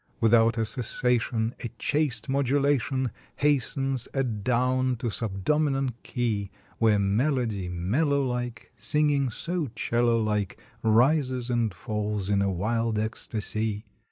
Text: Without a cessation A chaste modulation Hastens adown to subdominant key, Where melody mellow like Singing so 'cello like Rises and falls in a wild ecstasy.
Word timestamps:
Without 0.19 0.57
a 0.57 0.65
cessation 0.65 1.53
A 1.63 1.67
chaste 1.77 2.27
modulation 2.27 3.11
Hastens 3.35 4.07
adown 4.15 4.95
to 4.95 5.11
subdominant 5.11 6.01
key, 6.01 6.49
Where 6.79 6.97
melody 6.97 7.69
mellow 7.69 8.23
like 8.25 8.71
Singing 8.77 9.29
so 9.29 9.67
'cello 9.75 10.19
like 10.19 10.59
Rises 10.81 11.51
and 11.51 11.71
falls 11.71 12.31
in 12.31 12.41
a 12.41 12.49
wild 12.49 12.97
ecstasy. 12.97 13.85